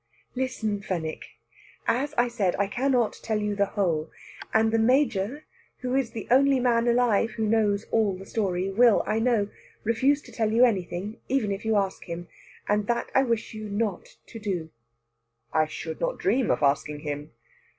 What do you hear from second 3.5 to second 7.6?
the whole; and the Major, who is the only man alive who